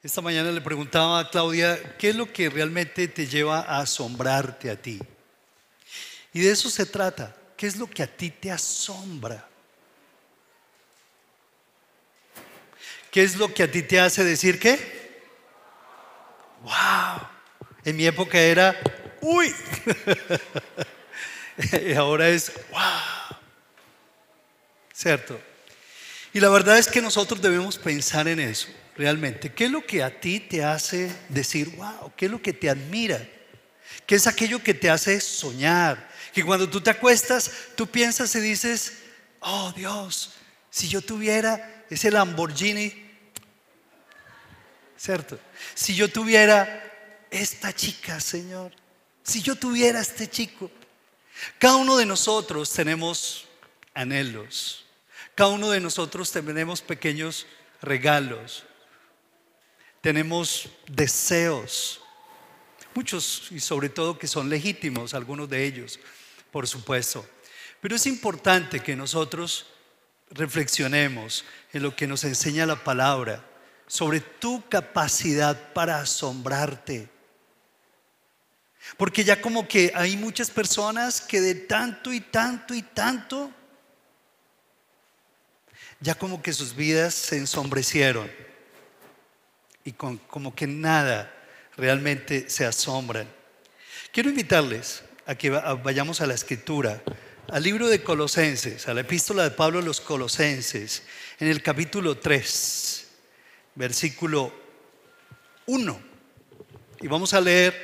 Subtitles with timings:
[0.00, 4.70] Esta mañana le preguntaba a Claudia, ¿qué es lo que realmente te lleva a asombrarte
[4.70, 5.00] a ti?
[6.32, 7.34] Y de eso se trata.
[7.56, 9.44] ¿Qué es lo que a ti te asombra?
[13.10, 15.24] ¿Qué es lo que a ti te hace decir qué?
[16.62, 17.28] ¡Wow!
[17.84, 18.80] En mi época era,
[19.20, 19.52] ¡uy!
[21.88, 23.36] y ahora es, ¡wow!
[24.92, 25.40] ¿Cierto?
[26.32, 28.68] Y la verdad es que nosotros debemos pensar en eso
[28.98, 29.52] realmente.
[29.52, 32.12] ¿Qué es lo que a ti te hace decir, wow?
[32.16, 33.26] ¿Qué es lo que te admira?
[34.04, 36.10] ¿Qué es aquello que te hace soñar?
[36.34, 38.98] Que cuando tú te acuestas, tú piensas y dices,
[39.40, 40.32] oh Dios,
[40.68, 43.08] si yo tuviera ese Lamborghini,
[44.96, 45.38] ¿cierto?
[45.74, 46.84] Si yo tuviera
[47.30, 48.72] esta chica, Señor,
[49.22, 50.70] si yo tuviera este chico,
[51.58, 53.46] cada uno de nosotros tenemos
[53.94, 54.84] anhelos,
[55.36, 57.46] cada uno de nosotros tenemos pequeños
[57.80, 58.64] regalos,
[60.00, 62.00] tenemos deseos,
[62.94, 65.98] muchos y sobre todo que son legítimos, algunos de ellos,
[66.50, 67.26] por supuesto.
[67.80, 69.66] Pero es importante que nosotros
[70.30, 73.44] reflexionemos en lo que nos enseña la palabra
[73.86, 77.08] sobre tu capacidad para asombrarte.
[78.96, 83.50] Porque ya como que hay muchas personas que de tanto y tanto y tanto,
[86.00, 88.47] ya como que sus vidas se ensombrecieron
[89.88, 91.32] y como que nada
[91.74, 93.26] realmente se asombran.
[94.12, 97.02] Quiero invitarles a que vayamos a la escritura,
[97.48, 101.04] al libro de Colosenses, a la epístola de Pablo a los Colosenses,
[101.40, 103.08] en el capítulo 3,
[103.76, 104.52] versículo
[105.64, 106.02] 1.
[107.00, 107.74] Y vamos a leer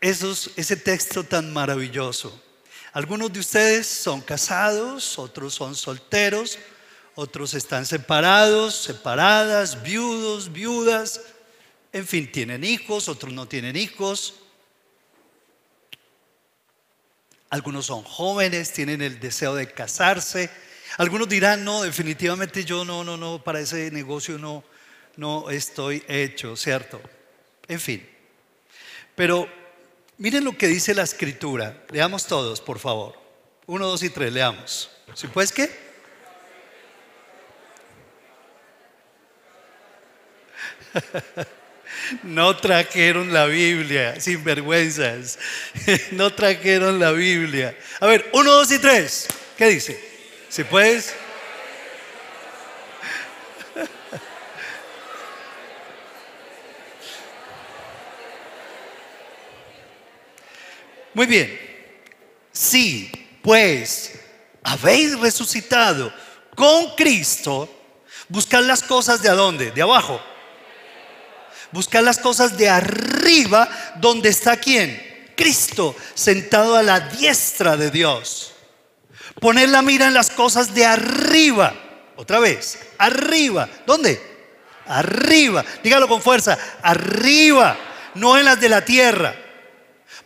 [0.00, 2.42] ese texto tan maravilloso.
[2.94, 6.58] Algunos de ustedes son casados, otros son solteros,
[7.14, 11.20] otros están separados, separadas, viudos, viudas.
[11.92, 14.34] En fin, tienen hijos, otros no tienen hijos.
[17.50, 20.48] Algunos son jóvenes, tienen el deseo de casarse.
[20.96, 24.64] Algunos dirán, no, definitivamente yo no, no, no, para ese negocio no,
[25.16, 26.98] no estoy hecho, ¿cierto?
[27.68, 28.08] En fin.
[29.14, 29.46] Pero
[30.16, 31.84] miren lo que dice la escritura.
[31.90, 33.20] Leamos todos, por favor.
[33.66, 34.90] Uno, dos y tres, leamos.
[35.14, 35.70] ¿Si puedes qué?
[42.22, 45.38] No trajeron la Biblia, sin vergüenzas.
[46.12, 47.76] No trajeron la Biblia.
[48.00, 49.28] A ver, uno, dos y tres.
[49.56, 49.98] ¿Qué dice?
[50.48, 51.14] Si puedes.
[61.14, 61.58] Muy bien.
[62.52, 63.10] Sí,
[63.42, 64.18] pues
[64.62, 66.12] habéis resucitado
[66.54, 67.68] con Cristo,
[68.28, 69.70] buscar las cosas de adónde?
[69.70, 70.20] De abajo
[71.72, 75.30] Buscar las cosas de arriba donde está quién?
[75.34, 78.52] Cristo sentado a la diestra de Dios.
[79.40, 81.74] Poner la mira en las cosas de arriba.
[82.16, 83.68] Otra vez, arriba.
[83.86, 84.20] ¿Dónde?
[84.86, 85.64] Arriba.
[85.82, 86.58] Dígalo con fuerza.
[86.82, 87.76] Arriba.
[88.14, 89.34] No en las de la tierra.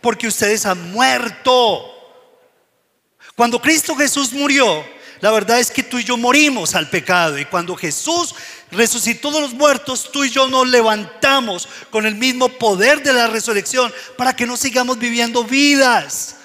[0.01, 1.93] Porque ustedes han muerto.
[3.35, 4.85] Cuando Cristo Jesús murió,
[5.19, 7.37] la verdad es que tú y yo morimos al pecado.
[7.37, 8.35] Y cuando Jesús
[8.71, 13.27] resucitó de los muertos, tú y yo nos levantamos con el mismo poder de la
[13.27, 16.35] resurrección para que no sigamos viviendo vidas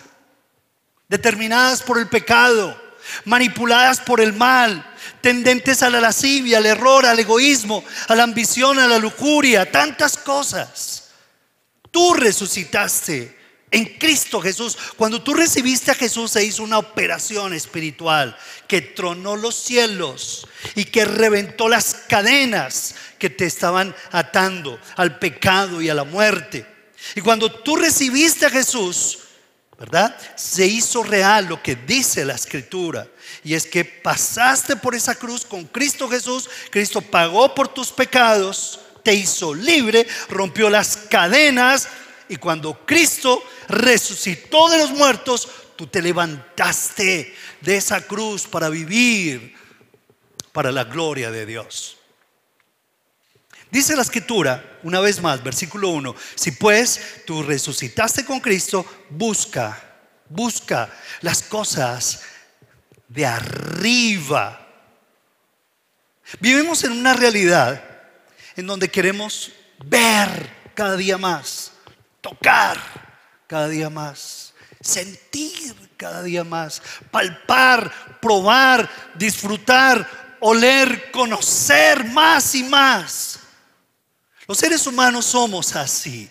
[1.08, 2.80] determinadas por el pecado,
[3.26, 4.90] manipuladas por el mal,
[5.20, 10.16] tendentes a la lascivia, al error, al egoísmo, a la ambición, a la lujuria, tantas
[10.16, 11.10] cosas.
[11.90, 13.41] Tú resucitaste
[13.72, 14.78] en Cristo Jesús.
[14.96, 18.36] Cuando tú recibiste a Jesús se hizo una operación espiritual
[18.68, 20.46] que tronó los cielos
[20.76, 26.66] y que reventó las cadenas que te estaban atando al pecado y a la muerte.
[27.16, 29.18] Y cuando tú recibiste a Jesús,
[29.78, 30.16] ¿verdad?
[30.36, 33.08] Se hizo real lo que dice la escritura.
[33.42, 36.48] Y es que pasaste por esa cruz con Cristo Jesús.
[36.70, 41.88] Cristo pagó por tus pecados, te hizo libre, rompió las cadenas
[42.32, 45.46] y cuando Cristo resucitó de los muertos,
[45.76, 49.54] tú te levantaste de esa cruz para vivir
[50.50, 51.98] para la gloria de Dios.
[53.70, 59.78] Dice la escritura, una vez más, versículo 1, si pues tú resucitaste con Cristo, busca,
[60.30, 60.88] busca
[61.20, 62.22] las cosas
[63.08, 64.66] de arriba.
[66.40, 67.84] Vivimos en una realidad
[68.56, 69.52] en donde queremos
[69.84, 71.71] ver cada día más
[72.22, 72.78] tocar
[73.46, 76.80] cada día más, sentir cada día más,
[77.10, 80.08] palpar, probar, disfrutar,
[80.40, 83.40] oler, conocer más y más.
[84.48, 86.30] Los seres humanos somos así.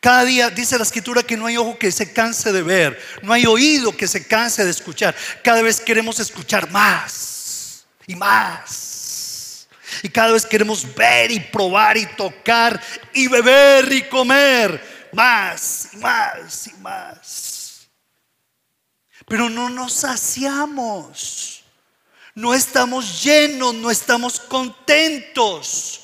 [0.00, 3.32] Cada día dice la escritura que no hay ojo que se canse de ver, no
[3.32, 5.14] hay oído que se canse de escuchar.
[5.44, 9.68] Cada vez queremos escuchar más y más.
[10.02, 12.80] Y cada vez queremos ver y probar y tocar
[13.12, 17.88] y beber y comer más y más y más.
[19.26, 21.64] Pero no nos saciamos.
[22.34, 26.00] No estamos llenos, no estamos contentos.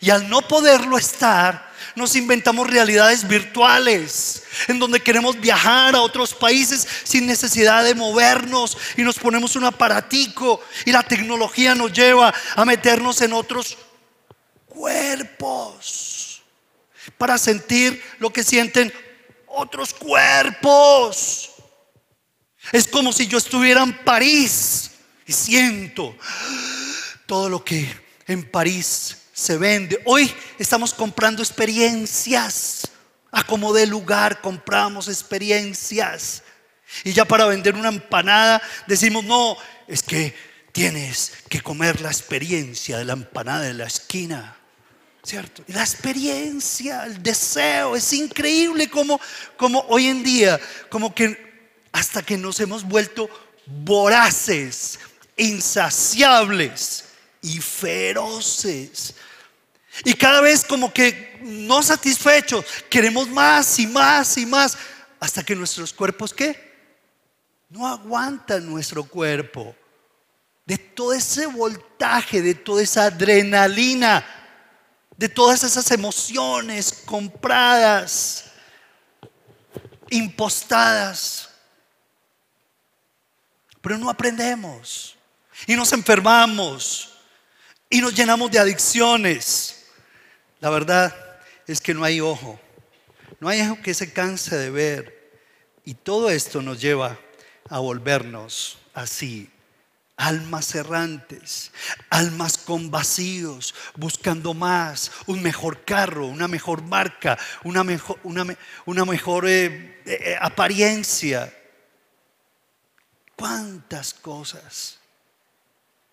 [0.00, 6.34] Y al no poderlo estar, nos inventamos realidades virtuales en donde queremos viajar a otros
[6.34, 12.32] países sin necesidad de movernos y nos ponemos un aparatico y la tecnología nos lleva
[12.54, 13.76] a meternos en otros
[14.66, 16.07] cuerpos
[17.18, 18.92] para sentir lo que sienten
[19.46, 21.50] otros cuerpos.
[22.72, 24.92] Es como si yo estuviera en París
[25.26, 26.16] y siento
[27.26, 27.88] todo lo que
[28.26, 30.00] en París se vende.
[30.04, 32.88] Hoy estamos comprando experiencias.
[33.30, 36.42] A como de lugar compramos experiencias.
[37.04, 39.56] Y ya para vender una empanada decimos, no,
[39.86, 40.34] es que
[40.72, 44.57] tienes que comer la experiencia de la empanada de la esquina.
[45.22, 45.62] ¿Cierto?
[45.68, 49.20] La experiencia, el deseo, es increíble como,
[49.56, 51.46] como hoy en día, como que
[51.92, 53.28] hasta que nos hemos vuelto
[53.66, 54.98] voraces,
[55.36, 57.04] insaciables
[57.42, 59.14] y feroces
[60.04, 64.76] y cada vez como que no satisfechos, queremos más y más y más,
[65.20, 66.68] hasta que nuestros cuerpos, ¿qué?
[67.68, 69.74] No aguantan nuestro cuerpo.
[70.64, 74.24] De todo ese voltaje, de toda esa adrenalina,
[75.18, 78.44] de todas esas emociones compradas,
[80.10, 81.50] impostadas.
[83.82, 85.16] Pero no aprendemos
[85.66, 87.18] y nos enfermamos
[87.90, 89.86] y nos llenamos de adicciones.
[90.60, 91.12] La verdad
[91.66, 92.60] es que no hay ojo,
[93.40, 95.18] no hay ojo que se canse de ver.
[95.84, 97.18] Y todo esto nos lleva
[97.68, 99.50] a volvernos así,
[100.18, 101.72] almas errantes,
[102.10, 109.48] almas con vacíos, buscando más, un mejor carro, una mejor marca, una mejor, una, mejor
[109.48, 111.54] eh, eh, apariencia.
[113.34, 114.98] ¿Cuántas cosas?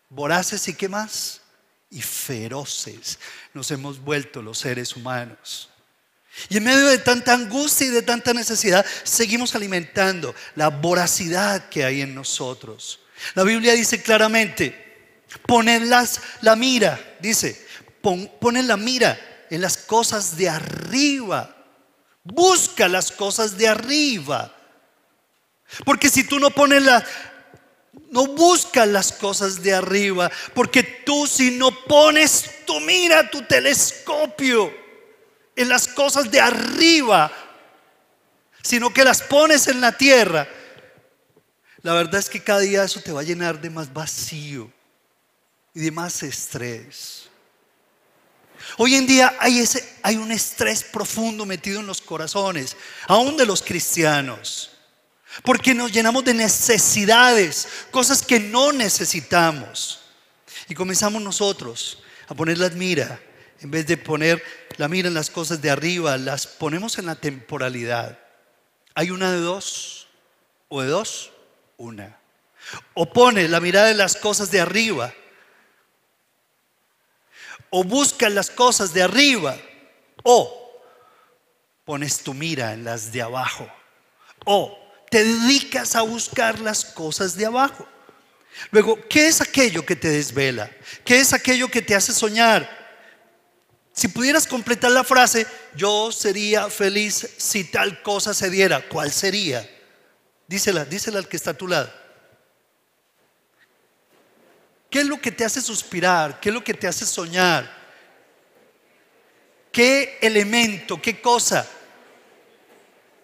[0.09, 1.41] Voraces y qué más?
[1.95, 3.19] y feroces
[3.53, 5.69] nos hemos vuelto los seres humanos.
[6.49, 11.85] Y en medio de tanta angustia y de tanta necesidad, seguimos alimentando la voracidad que
[11.85, 12.99] hay en nosotros.
[13.33, 14.85] La Biblia dice claramente,
[15.47, 17.65] ponedlas la mira, dice,
[18.01, 18.29] pon,
[18.67, 19.19] la mira
[19.49, 21.51] en las cosas de arriba.
[22.23, 24.51] Busca las cosas de arriba.
[25.85, 27.05] Porque si tú no pones la,
[28.11, 34.73] no buscas las cosas de arriba, porque tú si no pones tu mira, tu telescopio
[35.55, 37.31] en las cosas de arriba,
[38.61, 40.47] sino que las pones en la tierra,
[41.85, 44.71] la verdad es que cada día eso te va a llenar de más vacío
[45.71, 47.29] y de más estrés.
[48.79, 52.75] Hoy en día hay, ese, hay un estrés profundo metido en los corazones,
[53.07, 54.71] aún de los cristianos.
[55.43, 60.01] Porque nos llenamos de necesidades, cosas que no necesitamos.
[60.67, 63.21] Y comenzamos nosotros a poner la mira,
[63.61, 64.43] en vez de poner
[64.77, 68.17] la mira en las cosas de arriba, las ponemos en la temporalidad.
[68.95, 70.07] Hay una de dos,
[70.67, 71.31] o de dos,
[71.77, 72.17] una.
[72.93, 75.13] O pone la mirada en las cosas de arriba,
[77.69, 79.57] o busca las cosas de arriba,
[80.23, 80.81] o
[81.83, 83.69] pones tu mira en las de abajo,
[84.45, 84.77] o
[85.11, 87.87] te dedicas a buscar las cosas de abajo.
[88.71, 90.71] Luego, ¿qué es aquello que te desvela?
[91.03, 92.85] ¿Qué es aquello que te hace soñar?
[93.93, 99.69] Si pudieras completar la frase, yo sería feliz si tal cosa se diera, ¿cuál sería?
[100.47, 101.91] Dísela, dísela al que está a tu lado.
[104.89, 106.39] ¿Qué es lo que te hace suspirar?
[106.39, 107.69] ¿Qué es lo que te hace soñar?
[109.71, 111.67] ¿Qué elemento, qué cosa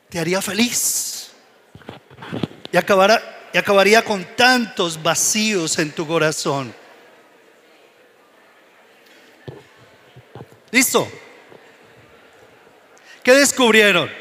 [0.10, 1.32] te haría feliz?
[2.72, 6.74] y, y acabaría con tantos vacíos en tu corazón.
[10.72, 11.10] ¿Listo?
[13.24, 14.21] ¿Qué descubrieron?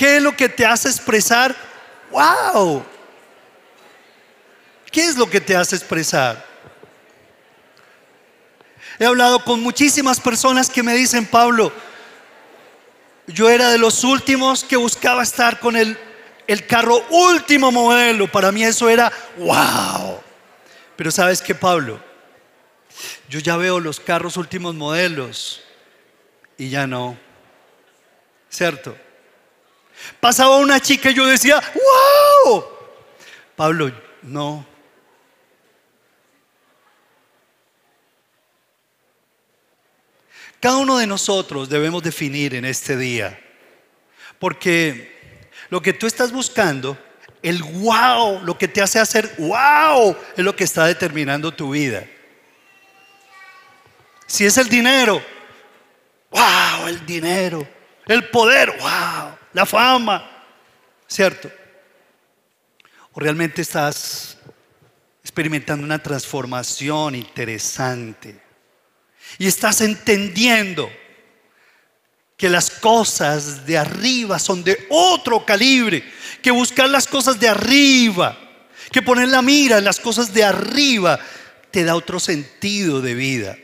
[0.00, 1.54] ¿Qué es lo que te hace expresar?
[2.10, 2.82] ¡Wow!
[4.90, 6.42] ¿Qué es lo que te hace expresar?
[8.98, 11.70] He hablado con muchísimas personas que me dicen, Pablo,
[13.26, 15.98] yo era de los últimos que buscaba estar con el,
[16.46, 18.26] el carro último modelo.
[18.26, 20.18] Para mí eso era wow.
[20.96, 22.00] Pero sabes que Pablo,
[23.28, 25.60] Yo ya veo los carros últimos modelos
[26.56, 27.18] y ya no.
[28.48, 28.96] ¿Cierto?
[30.20, 31.62] Pasaba una chica y yo decía,
[32.44, 32.64] ¡wow!
[33.56, 33.92] Pablo,
[34.22, 34.66] no.
[40.60, 43.40] Cada uno de nosotros debemos definir en este día,
[44.38, 46.98] porque lo que tú estás buscando,
[47.42, 52.06] el wow, lo que te hace hacer wow, es lo que está determinando tu vida.
[54.26, 55.22] Si es el dinero,
[56.30, 57.66] wow, el dinero,
[58.06, 60.44] el poder, wow, la fama,
[61.06, 61.50] ¿cierto?
[63.12, 64.38] O realmente estás
[65.22, 68.40] experimentando una transformación interesante
[69.38, 70.90] y estás entendiendo
[72.36, 76.02] que las cosas de arriba son de otro calibre,
[76.42, 78.38] que buscar las cosas de arriba,
[78.90, 81.20] que poner la mira en las cosas de arriba,
[81.70, 83.58] te da otro sentido de vida.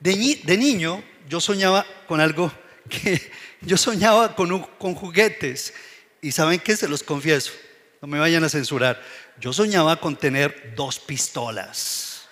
[0.00, 2.50] De, niño yo soñaba con algo
[2.88, 5.74] que yo soñaba con, juguetes
[6.20, 7.52] y saben qué se los confieso,
[8.00, 9.02] no me vayan a censurar.
[9.38, 12.22] Yo soñaba con tener dos pistolas.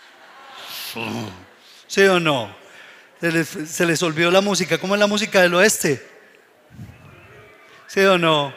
[1.86, 2.54] ¿Sí o no?
[3.20, 4.78] Se les, olvidó la música.
[4.78, 6.04] ¿Cómo es la música del oeste?
[7.86, 8.54] ¿Sí o no?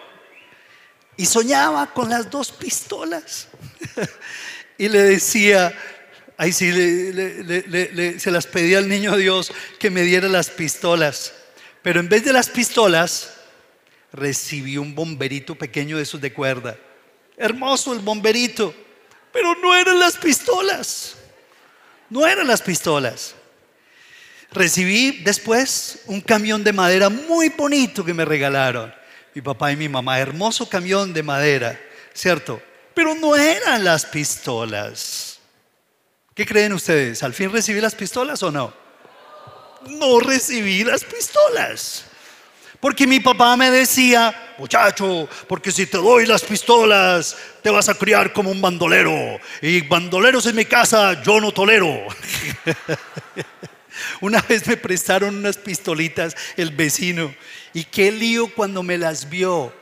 [1.16, 3.48] Y soñaba con las dos pistolas.
[4.78, 5.74] y le decía,
[6.38, 11.34] Ahí sí se las pedía al niño Dios que me diera las pistolas.
[11.82, 13.34] Pero en vez de las pistolas,
[14.12, 16.78] recibí un bomberito pequeño de esos de cuerda.
[17.38, 18.74] Hermoso el bomberito,
[19.32, 21.16] pero no eran las pistolas.
[22.10, 23.36] No eran las pistolas.
[24.52, 28.94] Recibí después un camión de madera muy bonito que me regalaron.
[29.34, 31.80] Mi papá y mi mamá, hermoso camión de madera,
[32.14, 32.62] ¿cierto?
[32.94, 35.40] Pero no eran las pistolas.
[36.34, 37.22] ¿Qué creen ustedes?
[37.24, 38.87] ¿Al fin recibí las pistolas o no?
[39.84, 42.06] No recibí las pistolas.
[42.80, 47.96] Porque mi papá me decía, muchacho, porque si te doy las pistolas, te vas a
[47.96, 49.40] criar como un bandolero.
[49.62, 51.90] Y bandoleros en mi casa yo no tolero.
[54.22, 57.34] Una vez me prestaron unas pistolitas el vecino.
[57.74, 59.74] Y qué lío cuando me las vio.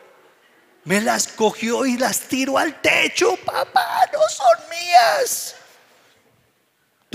[0.85, 3.35] Me las cogió y las tiró al techo.
[3.45, 5.55] Papá, no son mías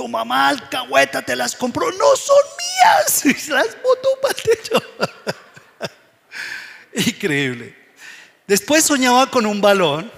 [0.01, 4.83] tu mamá alcahueta te las compró, no son mías, y las botó para el techo.
[7.11, 7.77] Increíble.
[8.47, 10.11] Después soñaba con un balón,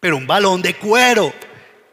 [0.00, 1.34] pero un balón de cuero.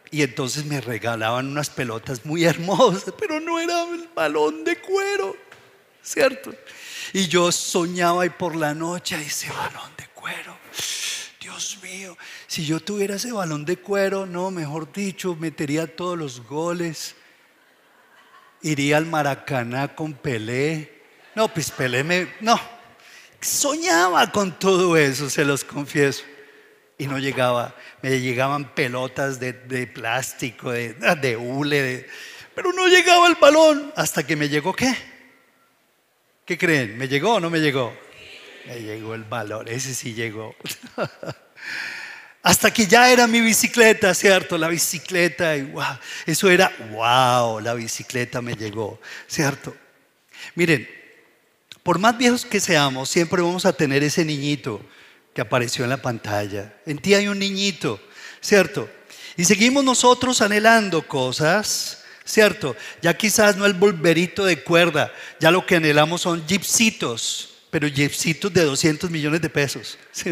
[0.10, 5.36] Y entonces me regalaban unas pelotas muy hermosas, pero no era el balón de cuero,
[6.02, 6.56] ¿cierto?
[7.12, 10.58] Y yo soñaba y por la noche ese balón de cuero.
[11.42, 12.18] Dios mío,
[12.56, 17.14] si yo tuviera ese balón de cuero, no, mejor dicho, metería todos los goles.
[18.62, 21.04] Iría al Maracaná con Pelé.
[21.36, 22.30] No, pues Pelé me...
[22.40, 22.58] No,
[23.42, 26.24] soñaba con todo eso, se los confieso.
[26.98, 29.54] Y no llegaba, me llegaban pelotas de,
[29.94, 32.08] plástico, de, de hule,
[32.56, 33.92] pero no llegaba el balón.
[33.98, 34.96] Hasta que me llegó, ¿qué?
[36.46, 36.98] ¿Qué creen?
[36.98, 37.94] ¿Me llegó o no me llegó?
[38.66, 40.56] Me llegó el balón, ese sí llegó.
[42.46, 44.56] Hasta que ya era mi bicicleta, ¿cierto?
[44.56, 45.98] La bicicleta, y wow,
[46.28, 49.76] eso era, wow, la bicicleta me llegó, ¿cierto?
[50.54, 50.88] Miren,
[51.82, 54.80] por más viejos que seamos, siempre vamos a tener ese niñito
[55.34, 56.72] que apareció en la pantalla.
[56.86, 58.00] En ti hay un niñito,
[58.42, 58.88] ¿cierto?
[59.36, 62.76] Y seguimos nosotros anhelando cosas, ¿cierto?
[63.02, 68.54] Ya quizás no el volverito de cuerda, ya lo que anhelamos son jeepsitos, pero jeepsitos
[68.54, 70.30] de 200 millones de pesos, ¿sí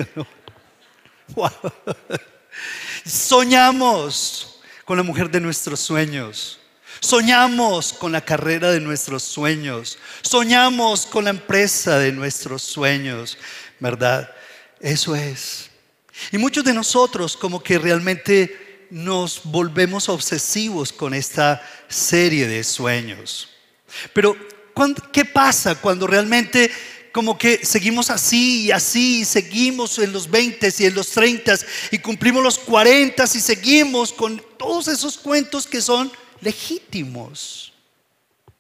[3.05, 6.59] Soñamos con la mujer de nuestros sueños.
[6.99, 9.97] Soñamos con la carrera de nuestros sueños.
[10.21, 13.37] Soñamos con la empresa de nuestros sueños,
[13.79, 14.29] ¿verdad?
[14.79, 15.69] Eso es.
[16.31, 23.49] Y muchos de nosotros como que realmente nos volvemos obsesivos con esta serie de sueños.
[24.13, 24.37] Pero,
[25.11, 26.71] ¿qué pasa cuando realmente
[27.13, 31.60] como que seguimos así y así, y seguimos en los 20 y en los 30
[31.91, 37.72] y cumplimos los 40 y seguimos con todos esos cuentos que son legítimos.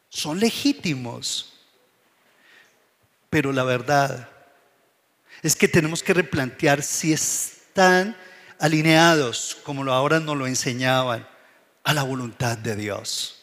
[0.07, 1.51] Son legítimos.
[3.31, 4.29] Pero la verdad
[5.41, 8.15] es que tenemos que replantear si están
[8.59, 11.27] alineados, como ahora nos lo enseñaban,
[11.83, 13.39] a la voluntad de Dios.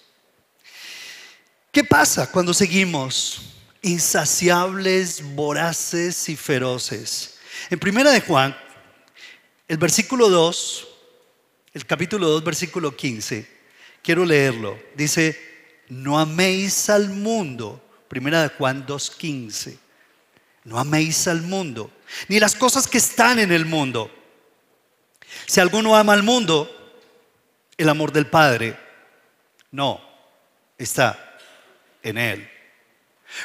[1.73, 3.43] ¿Qué pasa cuando seguimos
[3.83, 7.39] insaciables, voraces y feroces.
[7.71, 8.57] En primera de Juan,
[9.69, 10.89] el versículo 2,
[11.75, 13.61] el capítulo 2, versículo 15,
[14.03, 14.79] Quiero leerlo.
[14.95, 15.39] Dice,
[15.89, 17.83] no améis al mundo.
[18.09, 19.79] Primera de Juan 2.15.
[20.65, 21.91] No améis al mundo,
[22.29, 24.11] ni las cosas que están en el mundo.
[25.47, 26.71] Si alguno ama al mundo,
[27.79, 28.79] el amor del Padre
[29.71, 30.01] no
[30.77, 31.39] está
[32.03, 32.50] en él.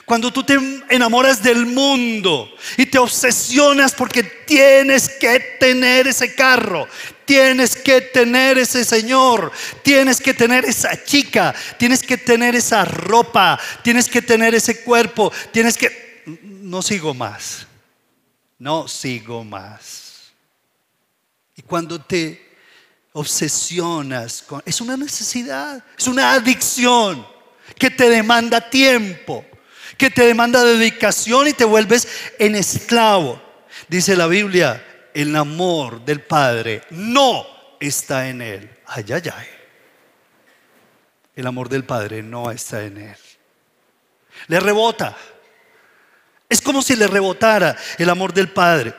[0.03, 0.57] Cuando tú te
[0.89, 6.87] enamoras del mundo y te obsesionas porque tienes que tener ese carro,
[7.25, 9.51] tienes que tener ese señor,
[9.83, 15.31] tienes que tener esa chica, tienes que tener esa ropa, tienes que tener ese cuerpo,
[15.51, 16.23] tienes que...
[16.25, 17.67] No sigo más,
[18.57, 20.33] no sigo más.
[21.55, 22.53] Y cuando te
[23.13, 24.61] obsesionas con...
[24.65, 27.25] Es una necesidad, es una adicción
[27.77, 29.45] que te demanda tiempo
[29.97, 32.07] que te demanda dedicación y te vuelves
[32.39, 33.41] en esclavo.
[33.87, 37.45] Dice la Biblia, el amor del Padre no
[37.79, 38.69] está en él.
[38.87, 39.47] Ay, ay, ay.
[41.35, 43.17] El amor del Padre no está en él.
[44.47, 45.15] Le rebota.
[46.47, 48.93] Es como si le rebotara el amor del Padre.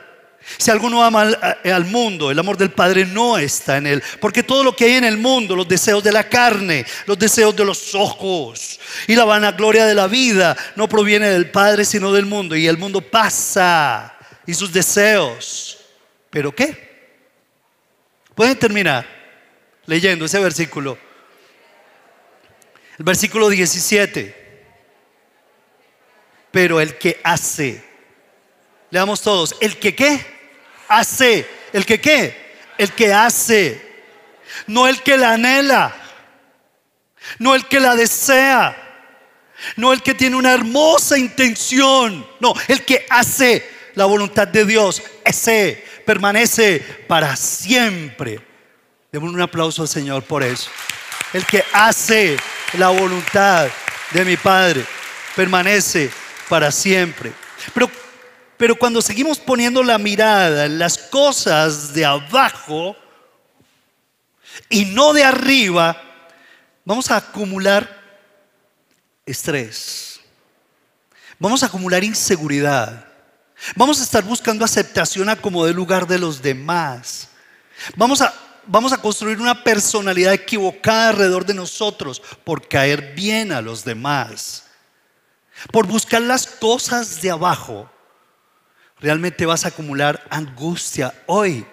[0.55, 1.23] Si alguno ama
[1.63, 4.03] al, mundo, el amor del Padre no está en él.
[4.21, 7.53] Porque todo lo que hay en el mundo, los deseos de la carne, los deseos
[7.53, 12.25] de los ojos y la vanagloria de la vida, no proviene del Padre, sino del
[12.25, 12.55] mundo.
[12.55, 15.79] Y el mundo pasa y sus deseos.
[16.29, 16.87] ¿Pero qué?
[18.33, 19.05] Pueden terminar
[19.85, 20.97] leyendo ese versículo.
[22.97, 24.47] El versículo 17.
[26.51, 27.83] Pero el que hace,
[28.89, 30.36] leamos todos, el que qué?
[30.87, 31.47] Hace.
[31.73, 32.55] ¿El que qué?
[32.77, 33.81] El que hace.
[34.67, 35.95] No el que la anhela.
[37.39, 38.83] No el que la desea.
[39.75, 42.25] No el que tiene una hermosa intención.
[42.39, 45.01] No, el que hace la voluntad de Dios.
[45.23, 48.39] Ese permanece para siempre.
[49.11, 50.69] Demos un aplauso al Señor por eso.
[51.33, 52.37] El que hace
[52.77, 53.67] la voluntad
[54.11, 54.85] de mi Padre
[55.35, 56.09] permanece
[56.47, 57.33] para siempre.
[57.73, 57.89] Pero
[58.57, 62.95] pero cuando seguimos poniendo la mirada en las cosas de abajo
[64.69, 66.01] y no de arriba,
[66.83, 67.97] vamos a acumular
[69.25, 70.19] estrés.
[71.37, 73.05] Vamos a acumular inseguridad.
[73.75, 77.29] Vamos a estar buscando aceptación a como de lugar de los demás.
[77.95, 78.33] Vamos a,
[78.65, 84.63] vamos a construir una personalidad equivocada alrededor de nosotros por caer bien a los demás.
[85.71, 87.89] Por buscar las cosas de abajo
[88.99, 91.13] realmente vas a acumular angustia.
[91.25, 91.65] Hoy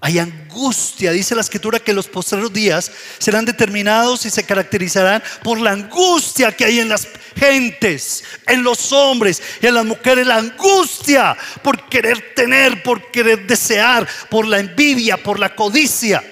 [0.00, 1.12] hay angustia.
[1.12, 6.52] Dice la escritura que los postreros días serán determinados y se caracterizarán por la angustia
[6.52, 10.26] que hay en las gentes, en los hombres y en las mujeres.
[10.26, 16.22] La angustia por querer tener, por querer desear, por la envidia, por la codicia,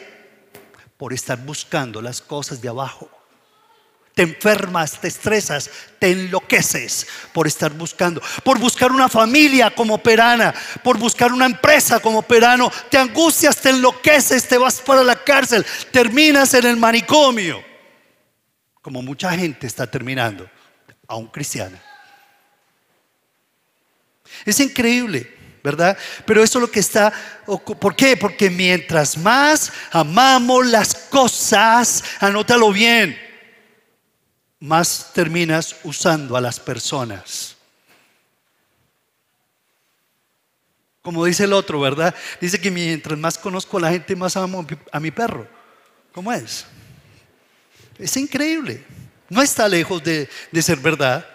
[0.97, 3.11] por estar buscando las cosas de abajo
[4.15, 10.55] te enfermas, te estresas, te enloqueces por estar buscando, por buscar una familia como perana,
[10.85, 15.67] por buscar una empresa como perano, te angustias, te enloqueces, te vas para la cárcel,
[15.91, 17.63] terminas en el manicomio,
[18.81, 20.49] como mucha gente está terminando,
[21.09, 21.83] aún cristiana.
[24.45, 25.35] Es increíble.
[25.65, 25.97] ¿verdad?
[26.27, 27.11] Pero eso es lo que está,
[27.47, 28.19] ¿por qué?
[28.19, 33.19] Porque mientras más amamos las cosas, anótalo bien,
[34.61, 37.57] más terminas usando a las personas.
[41.03, 42.15] Como dice el otro, ¿verdad?
[42.41, 45.47] Dice que mientras más conozco a la gente, más amo a mi perro.
[46.13, 46.65] ¿Cómo es?
[47.99, 48.83] Es increíble.
[49.29, 50.29] No está lejos de,
[50.63, 51.27] ser verdad.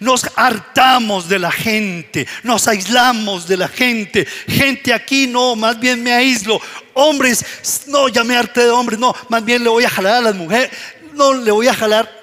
[0.00, 4.26] Nos hartamos de la gente, nos aislamos de la gente.
[4.46, 6.60] Gente aquí, no, más bien me aíslo.
[6.94, 10.34] Hombres, no, ya me de hombres, no, más bien le voy a jalar a las
[10.34, 10.70] mujeres,
[11.18, 12.18] no, le voy a jalar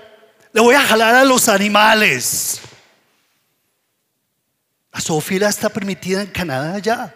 [0.56, 2.62] le voy a jalar a los animales.
[4.94, 7.14] La zoofilia está permitida en Canadá ya.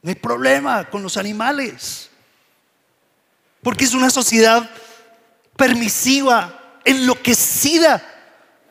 [0.00, 2.10] No hay problema con los animales.
[3.60, 4.70] Porque es una sociedad
[5.56, 8.00] permisiva, enloquecida.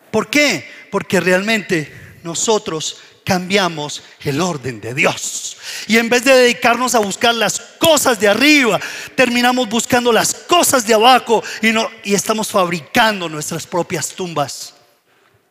[0.10, 0.66] ¿Por qué?
[0.90, 5.58] Porque realmente nosotros cambiamos el orden de Dios.
[5.88, 8.80] Y en vez de dedicarnos a buscar las cosas de arriba,
[9.16, 14.74] terminamos buscando las cosas de abajo y, no, y estamos fabricando nuestras propias tumbas.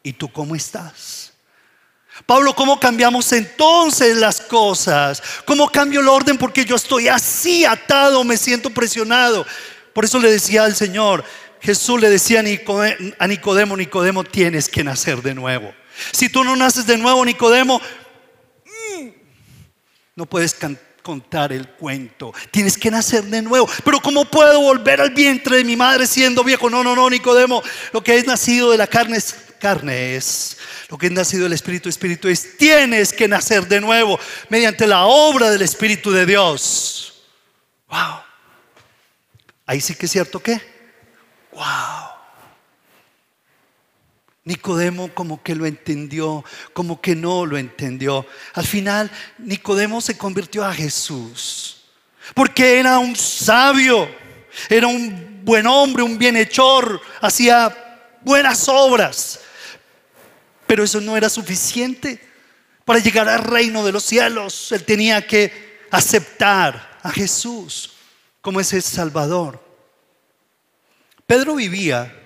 [0.02, 1.32] ¿Y tú cómo estás?
[2.24, 5.22] Pablo, ¿cómo cambiamos entonces las cosas?
[5.44, 6.36] ¿Cómo cambio el orden?
[6.36, 9.46] Porque yo estoy así atado, me siento presionado.
[9.92, 11.22] Por eso le decía al Señor,
[11.60, 15.72] Jesús le decía a Nicodemo, Nicodemo, tienes que nacer de nuevo.
[16.10, 17.80] Si tú no naces de nuevo, Nicodemo,
[18.98, 19.08] mm,
[20.16, 20.58] no puedes
[21.06, 22.34] contar el cuento.
[22.50, 23.68] Tienes que nacer de nuevo.
[23.84, 26.68] Pero ¿cómo puedo volver al vientre de mi madre siendo viejo?
[26.68, 27.62] No, no, no, Nicodemo.
[27.92, 30.58] Lo que es nacido de la carne es carne es.
[30.88, 32.58] Lo que es nacido del Espíritu, Espíritu es.
[32.58, 37.22] Tienes que nacer de nuevo mediante la obra del Espíritu de Dios.
[37.88, 38.20] Wow.
[39.64, 40.60] Ahí sí que es cierto que.
[41.52, 42.15] Wow.
[44.46, 48.24] Nicodemo como que lo entendió, como que no lo entendió.
[48.54, 51.82] Al final, Nicodemo se convirtió a Jesús,
[52.32, 54.08] porque era un sabio,
[54.68, 59.40] era un buen hombre, un bienhechor, hacía buenas obras.
[60.64, 62.20] Pero eso no era suficiente
[62.84, 64.70] para llegar al reino de los cielos.
[64.70, 67.94] Él tenía que aceptar a Jesús
[68.40, 69.60] como ese Salvador.
[71.26, 72.16] Pedro vivía,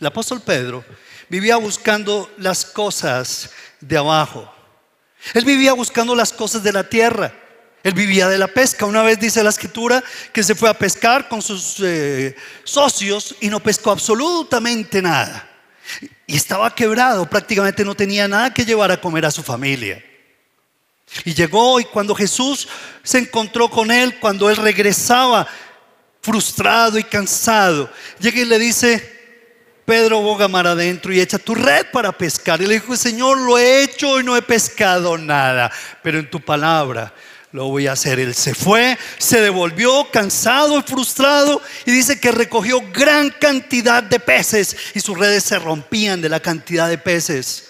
[0.00, 0.82] el apóstol Pedro,
[1.28, 4.52] vivía buscando las cosas de abajo.
[5.34, 7.32] Él vivía buscando las cosas de la tierra.
[7.82, 8.86] Él vivía de la pesca.
[8.86, 12.34] Una vez dice la escritura que se fue a pescar con sus eh,
[12.64, 15.48] socios y no pescó absolutamente nada.
[16.26, 20.04] Y estaba quebrado, prácticamente no tenía nada que llevar a comer a su familia.
[21.24, 22.66] Y llegó y cuando Jesús
[23.02, 25.46] se encontró con él, cuando él regresaba
[26.20, 29.15] frustrado y cansado, llega y le dice,
[29.86, 32.60] Pedro boga mar adentro y echa tu red para pescar.
[32.60, 35.70] Y le dijo, Señor, lo he hecho y no he pescado nada,
[36.02, 37.14] pero en tu palabra
[37.52, 38.18] lo voy a hacer.
[38.18, 44.18] Él se fue, se devolvió cansado y frustrado y dice que recogió gran cantidad de
[44.18, 47.68] peces y sus redes se rompían de la cantidad de peces.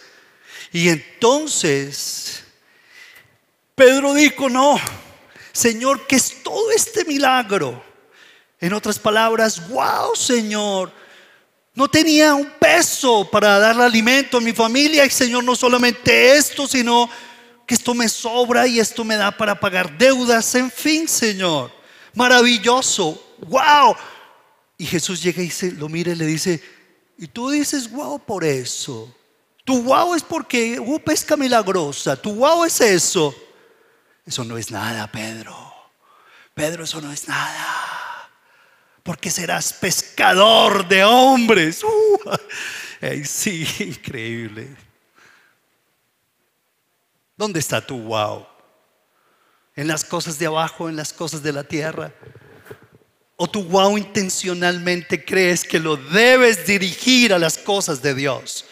[0.72, 2.44] Y entonces
[3.74, 4.80] Pedro dijo, no,
[5.52, 7.84] Señor, ¿qué es todo este milagro?
[8.58, 10.90] En otras palabras, wow, Señor
[11.76, 15.04] no tenía un peso para darle alimento a mi familia.
[15.04, 17.08] Y Señor, no solamente esto, sino
[17.66, 20.54] que esto me sobra y esto me da para pagar deudas.
[20.54, 21.70] En fin, Señor,
[22.14, 23.36] maravilloso.
[23.46, 23.94] ¡Wow!
[24.78, 26.62] Y Jesús llega y se, lo mira y le dice,
[27.18, 29.14] y tú dices, wow, por eso.
[29.62, 32.16] Tu wow es porque hubo pesca milagrosa.
[32.16, 33.34] Tu wow es eso.
[34.24, 35.54] Eso no es nada, Pedro.
[36.54, 37.85] Pedro, eso no es nada
[39.06, 41.82] porque serás pescador de hombres.
[41.84, 42.36] Uh,
[43.24, 44.68] sí, increíble.
[47.36, 48.46] ¿Dónde está tu wow?
[49.76, 52.12] ¿En las cosas de abajo, en las cosas de la tierra?
[53.36, 58.64] ¿O tu wow intencionalmente crees que lo debes dirigir a las cosas de Dios?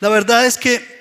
[0.00, 0.98] La verdad es que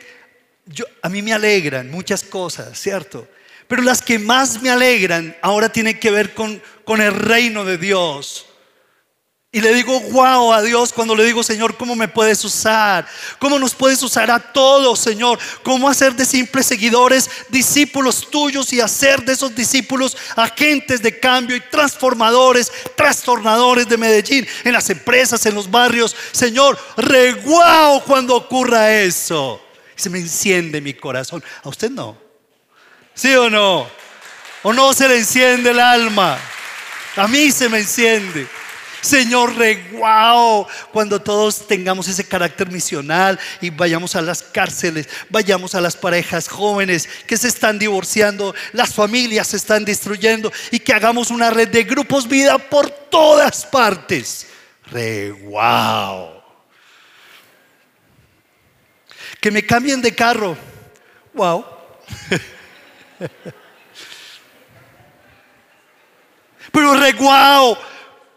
[1.02, 3.28] a mí me alegran muchas cosas, ¿cierto?
[3.68, 7.78] Pero las que más me alegran ahora tienen que ver con, con el reino de
[7.78, 8.48] Dios.
[9.50, 13.08] Y le digo, wow a Dios cuando le digo, Señor, ¿cómo me puedes usar?
[13.40, 15.40] ¿Cómo nos puedes usar a todos, Señor?
[15.64, 21.56] ¿Cómo hacer de simples seguidores discípulos tuyos y hacer de esos discípulos agentes de cambio
[21.56, 26.16] y transformadores, trastornadores de Medellín en las empresas, en los barrios?
[26.34, 29.62] Señor, reguao cuando ocurra eso.
[29.96, 31.42] Se me enciende mi corazón.
[31.64, 32.27] A usted no.
[33.18, 33.90] ¿Sí o no?
[34.62, 36.38] ¿O no se le enciende el alma?
[37.16, 38.48] A mí se me enciende.
[39.02, 45.82] Señor, reguao, cuando todos tengamos ese carácter misional y vayamos a las cárceles, vayamos a
[45.82, 51.32] las parejas jóvenes que se están divorciando, las familias se están destruyendo y que hagamos
[51.32, 54.46] una red de grupos vida por todas partes.
[54.92, 56.44] Reguao.
[59.42, 60.56] Que me cambien de carro.
[61.34, 61.66] Wow.
[66.72, 67.78] Pero reguao,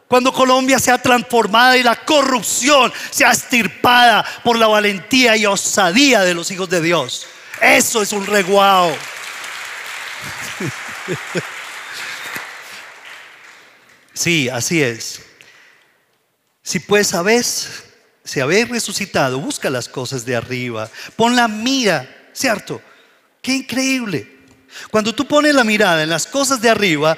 [0.09, 6.35] cuando Colombia sea transformada y la corrupción sea estirpada por la valentía y osadía de
[6.35, 7.27] los hijos de Dios.
[7.61, 8.91] Eso es un reguao.
[14.21, 15.23] Sí, así es.
[16.63, 17.85] Si pues sabes,
[18.23, 20.91] si habéis resucitado, busca las cosas de arriba.
[21.17, 22.83] Pon la mira, ¿cierto?
[23.41, 24.40] Qué increíble.
[24.91, 27.17] Cuando tú pones la mirada en las cosas de arriba,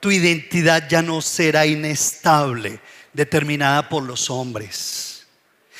[0.00, 2.80] tu identidad ya no será inestable,
[3.12, 5.26] determinada por los hombres.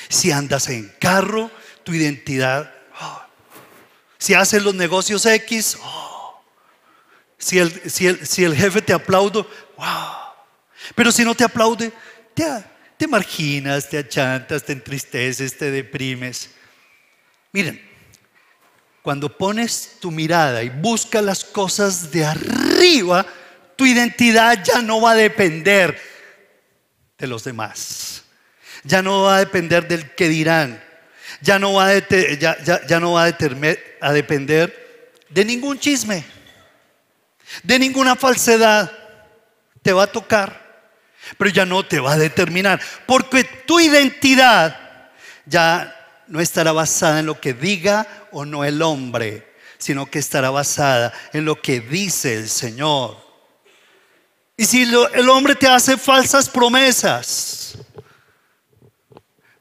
[0.08, 1.50] Si andas en carro,
[1.82, 2.72] tu identidad.
[3.00, 3.22] Oh.
[4.18, 6.42] Si haces los negocios X, oh.
[7.38, 8.06] si, el, si,
[8.44, 9.44] el, jefe te aplaude,
[9.76, 10.14] wow.
[10.94, 11.92] Pero si no te aplaude,
[12.34, 12.44] te,
[12.96, 16.50] te marginas, te achantas, te entristeces, te deprimes.
[17.52, 17.93] Miren,
[19.04, 23.26] cuando pones tu mirada y buscas las cosas de arriba,
[23.76, 26.00] tu identidad ya no va a depender
[27.18, 28.24] de los demás.
[28.82, 30.82] Ya no va a depender del que dirán.
[31.42, 33.26] Ya no va a,
[34.00, 36.24] a depender de ningún chisme.
[37.62, 38.90] de ninguna falsedad,
[39.82, 40.88] te va a tocar,
[41.36, 45.10] pero ya no te va a determinar, porque tu identidad
[45.44, 50.50] ya no estará basada en lo que diga o no el hombre, sino que estará
[50.50, 53.16] basada en lo que dice el Señor.
[54.56, 57.76] Y si el hombre te hace falsas promesas,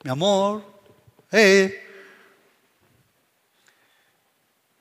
[0.04, 0.63] mi amor,
[1.32, 1.80] eh,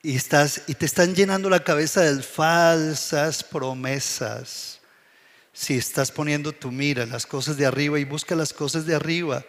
[0.03, 4.79] y, estás, y te están llenando la cabeza de falsas promesas.
[5.53, 8.95] Si estás poniendo tu mira en las cosas de arriba y busca las cosas de
[8.95, 9.45] arriba,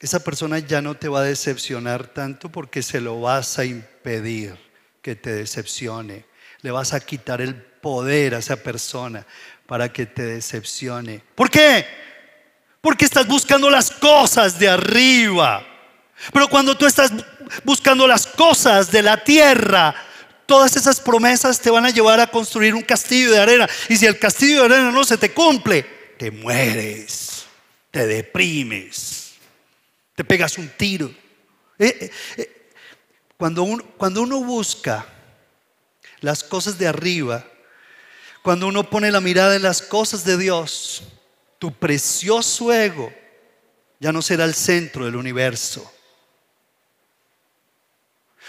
[0.00, 4.56] esa persona ya no te va a decepcionar tanto porque se lo vas a impedir
[5.02, 6.24] que te decepcione.
[6.62, 9.26] Le vas a quitar el poder a esa persona
[9.66, 11.22] para que te decepcione.
[11.34, 11.86] ¿Por qué?
[12.80, 15.66] Porque estás buscando las cosas de arriba.
[16.32, 17.12] Pero cuando tú estás
[17.64, 19.94] buscando las cosas de la tierra,
[20.46, 23.68] todas esas promesas te van a llevar a construir un castillo de arena.
[23.90, 27.44] Y si el castillo de arena no se te cumple, te mueres,
[27.90, 29.19] te deprimes
[30.20, 31.06] te pegas un tiro.
[31.78, 32.70] Eh, eh, eh,
[33.38, 35.06] cuando, uno, cuando uno busca
[36.20, 37.42] las cosas de arriba,
[38.42, 41.04] cuando uno pone la mirada en las cosas de Dios,
[41.58, 43.10] tu precioso ego
[43.98, 45.90] ya no será el centro del universo.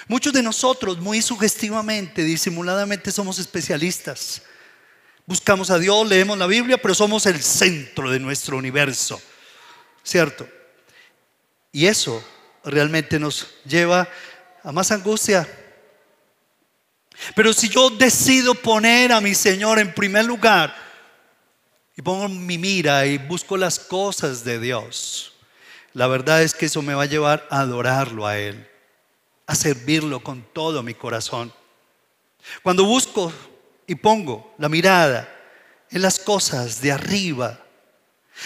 [0.10, 4.42] Muchos de nosotros muy sugestivamente, disimuladamente somos especialistas.
[5.26, 9.22] Buscamos a Dios, leemos la Biblia, pero somos el centro de nuestro universo.
[10.04, 10.46] ¿Cierto?
[11.72, 12.24] Y eso
[12.64, 14.08] realmente nos lleva
[14.64, 15.48] a más angustia.
[17.36, 20.76] Pero si yo decido poner a mi Señor en primer lugar
[21.96, 25.34] y pongo mi mira y busco las cosas de Dios,
[25.94, 28.68] la verdad es que eso me va a llevar a adorarlo a Él,
[29.46, 31.54] a servirlo con todo mi corazón.
[32.64, 33.32] Cuando busco
[33.86, 35.30] y pongo la mirada
[35.90, 37.60] en las cosas de arriba,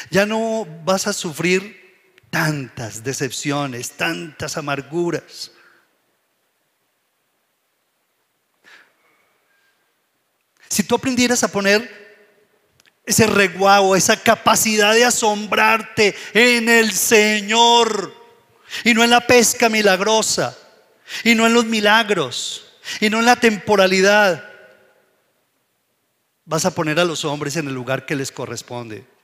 [0.09, 1.84] ya no vas a sufrir
[2.35, 5.51] tantas decepciones, tantas amarguras.
[10.67, 12.27] Si tú aprendieras a poner
[13.05, 18.13] ese reguao, esa capacidad de asombrarte en el Señor
[18.83, 20.57] y no en la pesca milagrosa
[21.23, 22.65] y no en los milagros
[22.99, 24.43] y no en la temporalidad,
[26.43, 29.14] vas a poner a los hombres en el lugar que les corresponde.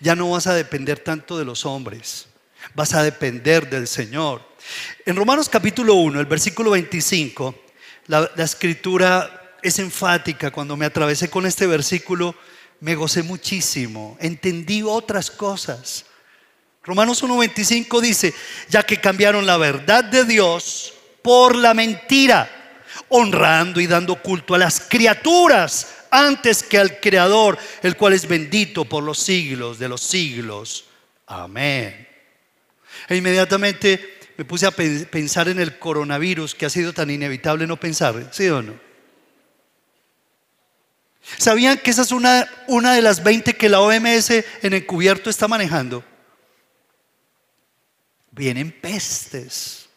[0.00, 2.26] Ya no vas a depender tanto de los hombres,
[2.74, 4.42] vas a depender del Señor.
[5.04, 7.54] En Romanos capítulo 1, el versículo 25,
[8.08, 10.50] la, escritura es enfática.
[10.50, 12.34] Cuando me atravesé con este versículo,
[12.80, 16.06] me gocé muchísimo, entendí otras cosas.
[16.82, 18.34] Romanos 1.25 dice,
[18.68, 22.48] ya que cambiaron la verdad de Dios por la mentira,
[23.08, 28.84] honrando y dando culto a las criaturas antes que al Creador, el cual es bendito
[28.84, 30.86] por los siglos de los siglos.
[31.26, 32.06] Amén.
[33.08, 37.78] E inmediatamente me puse a pensar en el coronavirus que ha sido tan inevitable no
[37.78, 38.86] pensar, ¿sí o no?
[41.38, 45.48] ¿Sabían que esa es una, una de las 20 que la OMS en encubierto está
[45.48, 46.04] manejando?
[48.30, 49.88] Vienen pestes,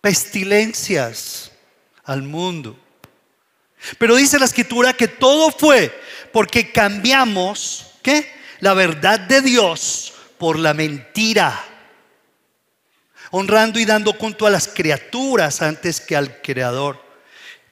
[0.00, 1.52] pestilencias
[2.04, 2.78] al mundo.
[3.98, 5.92] Pero dice la escritura que todo fue
[6.32, 8.30] porque cambiamos, ¿qué?
[8.60, 11.64] La verdad de Dios por la mentira.
[13.30, 17.02] Honrando y dando culto a las criaturas antes que al Creador.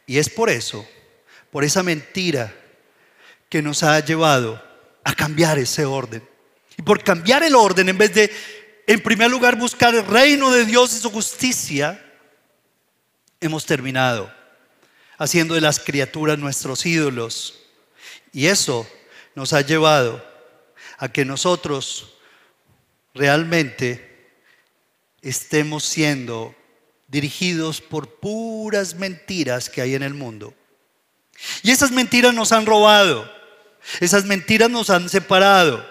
[0.06, 0.86] Y es por eso,
[1.50, 2.54] por esa mentira,
[3.48, 4.62] que nos ha llevado
[5.02, 6.26] a cambiar ese orden.
[6.76, 8.30] Y por cambiar el orden, en vez de,
[8.86, 12.02] en primer lugar, buscar el reino de Dios y su justicia,
[13.40, 14.35] hemos terminado
[15.18, 17.60] haciendo de las criaturas nuestros ídolos.
[18.32, 18.86] Y eso
[19.34, 20.24] nos ha llevado
[20.98, 22.14] a que nosotros
[23.14, 24.30] realmente
[25.22, 26.54] estemos siendo
[27.08, 30.54] dirigidos por puras mentiras que hay en el mundo.
[31.62, 33.30] Y esas mentiras nos han robado,
[34.00, 35.86] esas mentiras nos han separado,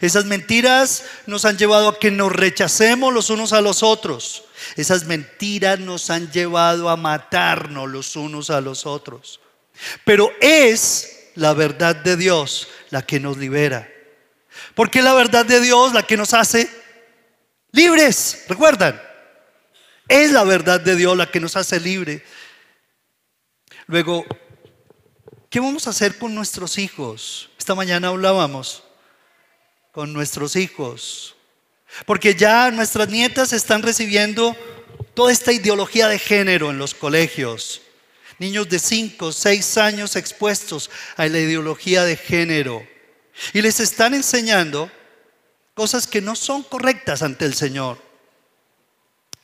[0.00, 4.44] esas mentiras nos han llevado a que nos rechacemos los unos a los otros.
[4.76, 9.40] Esas mentiras nos han llevado a matarnos los unos a los otros.
[10.04, 13.88] Pero es la verdad de Dios la que nos libera.
[14.74, 16.68] Porque es la verdad de Dios la que nos hace
[17.72, 18.44] libres.
[18.48, 19.00] ¿Recuerdan?
[20.08, 22.22] Es la verdad de Dios la que nos hace libres.
[23.86, 24.24] Luego,
[25.48, 27.50] ¿qué vamos a hacer con nuestros hijos?
[27.58, 28.82] Esta mañana hablábamos
[29.92, 31.36] con nuestros hijos.
[32.06, 34.56] Porque ya nuestras nietas están recibiendo
[35.14, 37.82] toda esta ideología de género en los colegios.
[38.38, 42.86] Niños de 5, 6 años expuestos a la ideología de género.
[43.52, 44.90] Y les están enseñando
[45.74, 48.00] cosas que no son correctas ante el Señor.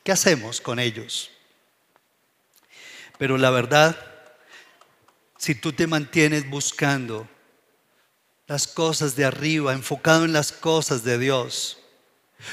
[0.03, 1.31] ¿Qué hacemos con ellos?
[3.19, 3.97] Pero la verdad,
[5.39, 7.29] si tú te mantienes buscando
[8.47, 11.79] las cosas de arriba, enfocado en las cosas de Dios,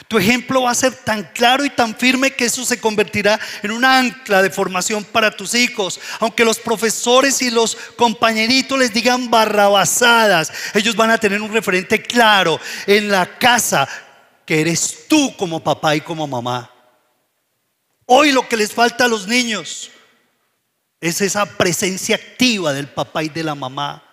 [0.08, 3.72] tu ejemplo va a ser tan claro y tan firme que eso se convertirá en
[3.72, 6.00] un ancla de formación para tus hijos.
[6.20, 12.02] Aunque los profesores y los compañeritos les digan barrabasadas, ellos van a tener un referente
[12.02, 13.88] claro en la casa
[14.46, 16.72] que eres tú como papá y como mamá.
[18.06, 19.92] Hoy lo que les falta a los niños
[21.00, 24.11] es esa presencia activa del papá y de la mamá.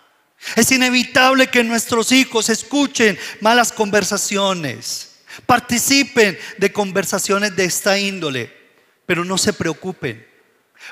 [0.57, 8.53] Es inevitable que nuestros hijos escuchen malas conversaciones, participen de conversaciones de esta índole,
[9.05, 10.27] pero no se preocupen.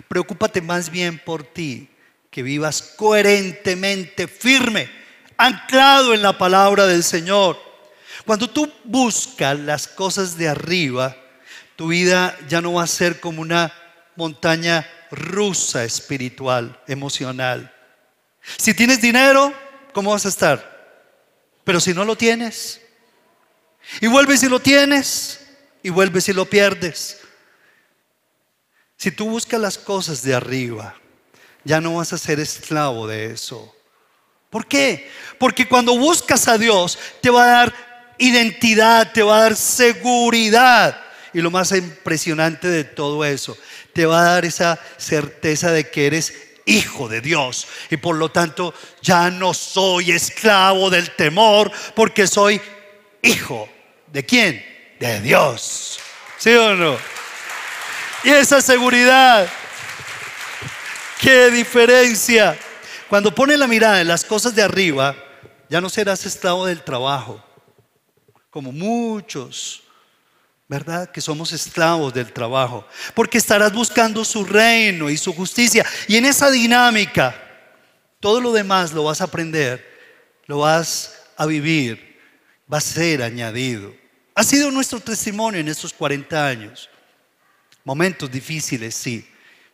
[0.08, 1.88] Preocúpate más bien por ti,
[2.30, 4.90] que vivas coherentemente, firme,
[5.36, 7.58] anclado en la palabra del Señor.
[8.24, 11.16] Cuando tú buscas las cosas de arriba,
[11.76, 13.72] tu vida ya no va a ser como una
[14.16, 17.75] montaña rusa espiritual, emocional.
[18.56, 19.52] Si tienes dinero,
[19.92, 20.76] ¿cómo vas a estar?
[21.64, 22.80] Pero si no lo tienes,
[24.00, 25.46] y vuelves y lo tienes,
[25.82, 27.18] y vuelves y lo pierdes.
[28.96, 30.94] Si tú buscas las cosas de arriba,
[31.64, 33.74] ya no vas a ser esclavo de eso.
[34.50, 35.10] ¿Por qué?
[35.38, 37.74] Porque cuando buscas a Dios, te va a dar
[38.18, 41.02] identidad, te va a dar seguridad.
[41.34, 43.58] Y lo más impresionante de todo eso,
[43.92, 46.32] te va a dar esa certeza de que eres
[46.66, 47.66] hijo de Dios.
[47.90, 52.60] Y por lo tanto, ya no soy esclavo del temor, porque soy
[53.22, 53.68] hijo.
[54.08, 54.64] ¿De quién?
[55.00, 55.98] De Dios.
[56.36, 56.98] ¿Sí o no?
[58.24, 59.48] Y esa seguridad,
[61.20, 62.58] qué diferencia.
[63.08, 65.16] Cuando pones la mirada en las cosas de arriba,
[65.68, 67.42] ya no serás esclavo del trabajo,
[68.50, 69.85] como muchos
[70.68, 71.10] ¿verdad?
[71.10, 75.86] Que somos esclavos del trabajo, porque estarás buscando su reino y su justicia.
[76.08, 77.34] Y en esa dinámica,
[78.20, 79.84] todo lo demás lo vas a aprender,
[80.46, 82.20] lo vas a vivir,
[82.72, 83.94] va a ser añadido.
[84.34, 86.90] Ha sido nuestro testimonio en estos 40 años.
[87.84, 89.26] Momentos difíciles, sí,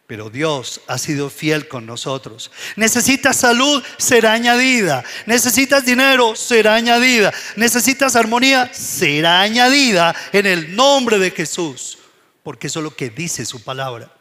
[0.07, 2.51] pero Dios ha sido fiel con nosotros.
[2.77, 5.05] Necesitas salud, será añadida.
[5.27, 7.33] Necesitas dinero, será añadida.
[7.57, 11.99] Necesitas armonía, será añadida en el nombre de Jesús.
[12.43, 14.13] Porque eso es lo que dice su palabra.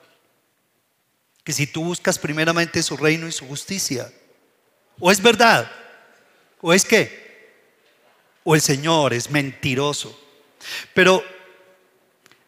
[1.44, 4.12] Que si tú buscas primeramente su reino y su justicia,
[5.00, 5.70] o es verdad,
[6.62, 7.52] o es que,
[8.44, 10.18] o el Señor es mentiroso.
[10.94, 11.24] Pero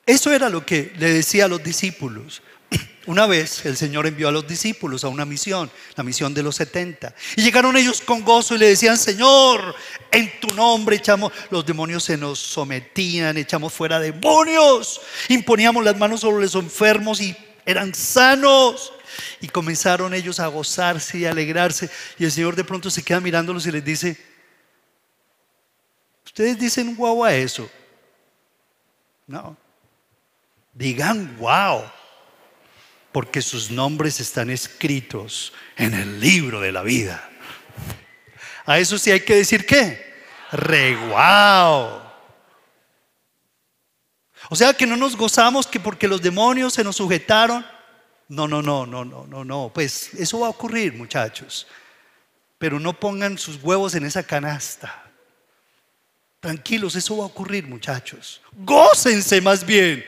[0.06, 2.42] eso era lo que le decía a los discípulos.
[3.06, 6.56] Una vez el Señor envió a los discípulos a una misión, la misión de los
[6.56, 7.14] 70.
[7.36, 9.76] Y llegaron ellos con gozo y le decían, Señor,
[10.10, 16.22] en tu nombre echamos, los demonios se nos sometían, echamos fuera demonios, imponíamos las manos
[16.22, 17.36] sobre los enfermos y
[17.66, 18.94] eran sanos.
[19.42, 21.90] Y comenzaron ellos a gozarse y a alegrarse.
[22.18, 24.18] Y el Señor de pronto se queda mirándolos y les dice,
[26.26, 27.70] ustedes dicen guau a eso.
[29.28, 29.58] No.
[30.74, 31.84] Digan wow
[33.14, 37.30] porque sus nombres están escritos en el libro de la vida.
[38.66, 40.14] A eso sí hay que decir qué?
[40.52, 42.04] Reguao.
[44.50, 47.66] O sea que no nos gozamos que porque los demonios se nos sujetaron.
[48.28, 49.72] No, no, no, no, no, no, no.
[49.74, 51.68] Pues eso va a ocurrir, muchachos.
[52.58, 55.04] Pero no pongan sus huevos en esa canasta.
[56.40, 58.42] Tranquilos, eso va a ocurrir, muchachos.
[58.54, 60.04] Gócense más bien.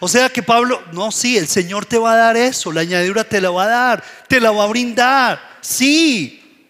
[0.00, 3.24] O sea que Pablo, no, sí, el Señor te va a dar eso, la añadidura
[3.24, 6.68] te la va a dar, te la va a brindar, sí.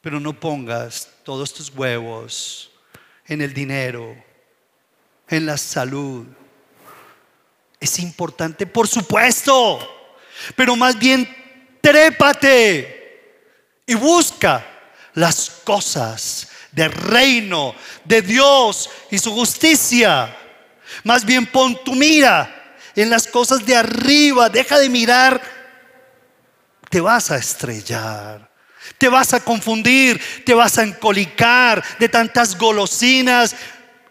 [0.00, 2.70] Pero no pongas todos tus huevos
[3.26, 4.16] en el dinero,
[5.28, 6.26] en la salud.
[7.78, 9.78] Es importante, por supuesto,
[10.56, 11.28] pero más bien
[11.80, 13.02] trépate
[13.86, 14.66] y busca
[15.14, 17.74] las cosas del reino
[18.04, 20.36] de Dios y su justicia.
[21.04, 24.48] Más bien pon tu mira en las cosas de arriba.
[24.48, 25.40] Deja de mirar.
[26.88, 28.50] Te vas a estrellar.
[28.98, 30.20] Te vas a confundir.
[30.44, 33.56] Te vas a encolicar de tantas golosinas.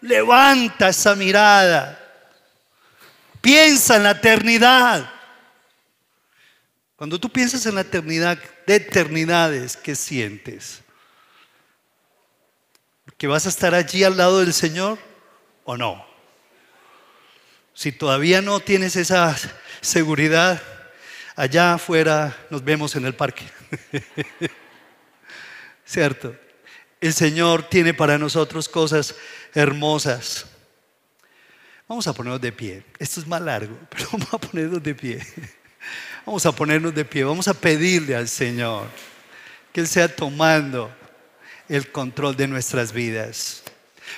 [0.00, 1.98] Levanta esa mirada.
[3.40, 5.10] Piensa en la eternidad.
[6.96, 10.82] Cuando tú piensas en la eternidad, de eternidades, ¿qué sientes?
[13.18, 14.98] ¿Que vas a estar allí al lado del Señor
[15.64, 16.11] o no?
[17.74, 19.36] Si todavía no tienes esa
[19.80, 20.62] seguridad,
[21.36, 23.44] allá afuera nos vemos en el parque.
[25.84, 26.34] ¿Cierto?
[27.00, 29.14] El Señor tiene para nosotros cosas
[29.54, 30.46] hermosas.
[31.88, 32.84] Vamos a ponernos de pie.
[32.98, 35.26] Esto es más largo, pero vamos a ponernos de pie.
[36.24, 37.24] Vamos a ponernos de pie.
[37.24, 38.86] Vamos a pedirle al Señor
[39.72, 40.94] que Él sea tomando
[41.68, 43.61] el control de nuestras vidas.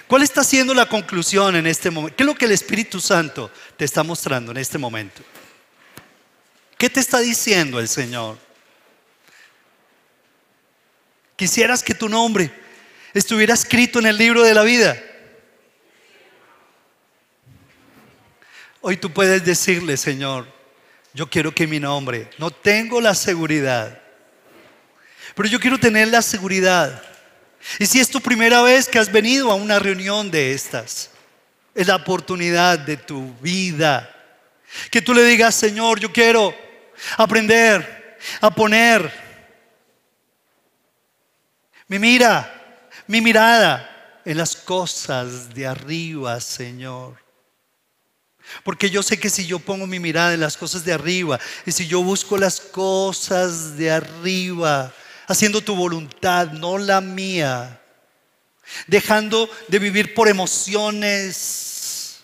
[0.06, 2.16] ¿Cuál está siendo la conclusión en este momento?
[2.16, 5.22] ¿Qué es lo que el Espíritu Santo te está mostrando en este momento?
[6.76, 8.38] ¿Qué te está diciendo el Señor?
[11.36, 12.50] Quisieras que tu nombre
[13.12, 14.96] estuviera escrito en el libro de la vida.
[18.80, 20.46] Hoy tú puedes decirle, Señor,
[21.14, 24.00] yo quiero que mi nombre, no tengo la seguridad,
[25.34, 27.02] pero yo quiero tener la seguridad
[27.78, 31.10] y si es tu primera vez que has venido a una reunión de estas,
[31.74, 34.10] es la oportunidad de tu vida.
[34.90, 36.54] Que tú le digas, Señor, yo quiero
[37.16, 39.12] aprender a poner
[41.88, 42.50] mi mira,
[43.06, 47.22] mi mirada en las cosas de arriba, Señor.
[48.62, 51.72] Porque yo sé que si yo pongo mi mirada en las cosas de arriba y
[51.72, 54.92] si yo busco las cosas de arriba,
[55.26, 57.80] haciendo tu voluntad, no la mía,
[58.86, 62.22] dejando de vivir por emociones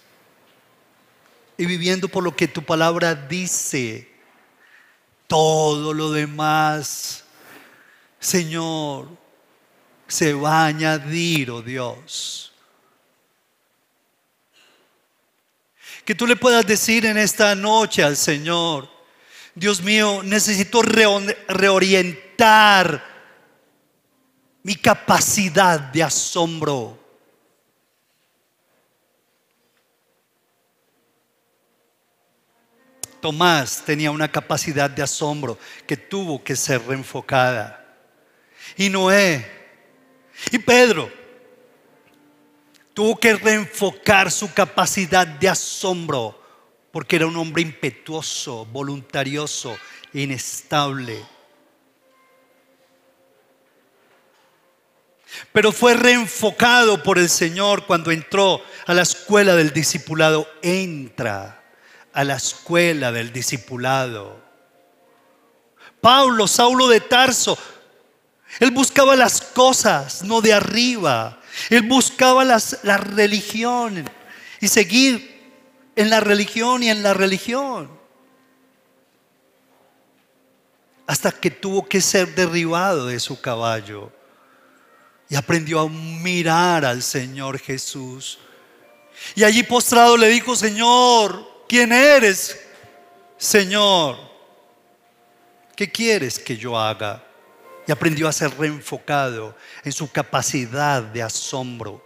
[1.56, 4.08] y viviendo por lo que tu palabra dice.
[5.26, 7.24] Todo lo demás,
[8.18, 9.08] Señor,
[10.08, 12.52] se va a añadir, oh Dios.
[16.04, 18.90] Que tú le puedas decir en esta noche al Señor,
[19.54, 22.29] Dios mío, necesito reorientar
[24.62, 26.98] mi capacidad de asombro.
[33.20, 37.76] Tomás tenía una capacidad de asombro que tuvo que ser reenfocada.
[38.76, 39.46] Y Noé
[40.50, 41.10] y Pedro
[42.94, 46.40] tuvo que reenfocar su capacidad de asombro
[46.90, 49.76] porque era un hombre impetuoso, voluntarioso,
[50.14, 51.39] inestable.
[55.52, 60.48] Pero fue reenfocado por el Señor cuando entró a la escuela del discipulado.
[60.62, 61.62] Entra
[62.12, 64.40] a la escuela del discipulado.
[66.00, 67.58] Pablo, Saulo de Tarso,
[68.58, 71.40] él buscaba las cosas, no de arriba.
[71.68, 74.04] Él buscaba las, la religión
[74.60, 75.40] y seguir
[75.94, 77.90] en la religión y en la religión.
[81.06, 84.12] Hasta que tuvo que ser derribado de su caballo
[85.30, 88.40] y aprendió a mirar al Señor Jesús.
[89.36, 92.58] Y allí postrado le dijo, Señor, ¿quién eres?
[93.38, 94.18] Señor,
[95.76, 97.24] ¿qué quieres que yo haga?
[97.86, 102.04] Y aprendió a ser reenfocado en su capacidad de asombro.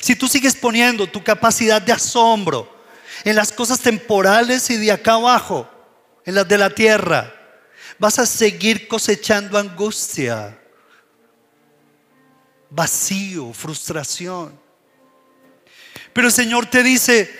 [0.00, 2.70] Si tú sigues poniendo tu capacidad de asombro
[3.24, 5.66] en las cosas temporales y de acá abajo,
[6.26, 7.34] en las de la tierra,
[7.98, 10.57] vas a seguir cosechando angustia,
[12.70, 14.58] vacío, frustración.
[16.12, 17.34] Pero el Señor te dice,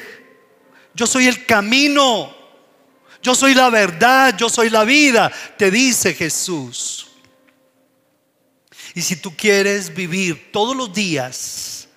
[0.95, 2.35] yo soy el camino,
[3.23, 7.09] yo soy la verdad, yo soy la vida, te dice Jesús.
[8.95, 11.89] Y si tú quieres vivir todos los días,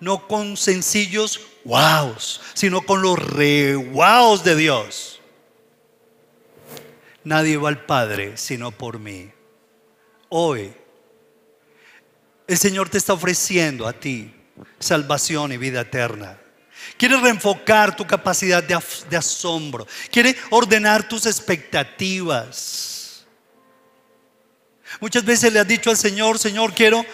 [0.00, 5.20] no con sencillos wows, sino con los re wows de Dios.
[7.24, 9.30] Nadie va al Padre sino por mí.
[10.28, 10.72] Hoy,
[12.46, 14.32] el Señor te está ofreciendo a ti
[14.78, 16.38] salvación y vida eterna.
[16.96, 19.86] Quiere reenfocar tu capacidad de, asombro.
[20.10, 23.24] Quiere ordenar tus expectativas.
[25.00, 27.04] Muchas veces le has dicho al Señor, Señor, quiero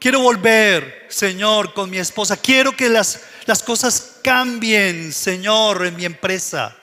[0.00, 2.34] Quiero volver, Señor, con mi esposa.
[2.34, 6.74] Quiero que las, las cosas cambien, Señor, en mi empresa.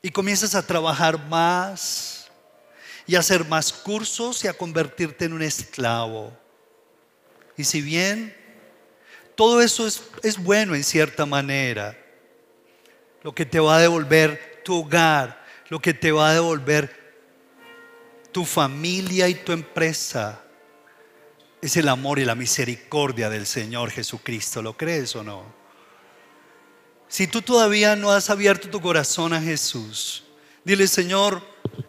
[0.00, 2.17] Y comienzas a trabajar más
[3.08, 6.30] y a hacer más cursos y a convertirte en un esclavo.
[7.56, 8.36] Y si bien
[9.34, 11.98] todo eso es, es bueno en cierta manera,
[13.22, 16.94] lo que te va a devolver tu hogar, lo que te va a devolver
[18.30, 20.44] tu familia y tu empresa
[21.62, 24.60] es el amor y la misericordia del Señor Jesucristo.
[24.60, 25.44] ¿Lo crees o no?
[27.08, 30.27] Si tú todavía no has abierto tu corazón a Jesús,
[30.68, 31.40] dile, Señor,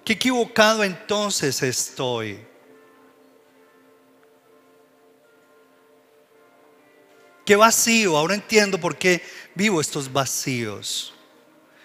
[0.05, 2.39] qué equivocado entonces estoy.
[7.45, 8.15] Qué vacío.
[8.15, 9.21] Ahora entiendo por qué
[9.53, 11.13] vivo estos vacíos.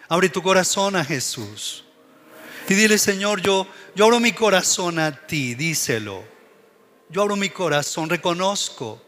[0.08, 1.84] Abre tu corazón a Jesús.
[2.68, 3.66] Y dile, Señor, yo,
[3.96, 6.22] yo abro mi corazón a ti, díselo.
[7.08, 9.02] Yo abro mi corazón, reconozco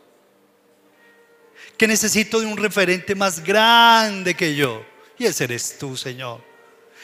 [1.78, 4.84] que necesito de un referente más grande que yo.
[5.16, 6.55] Y ese eres tú, Señor.